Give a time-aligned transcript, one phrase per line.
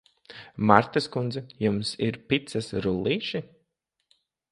[0.69, 3.43] Martas kundze, jums ir picas rullīši?